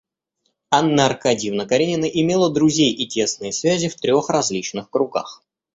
[0.71, 5.43] Анна Аркадьевна Каренина имела друзей и тесные связи в трех различных кругах.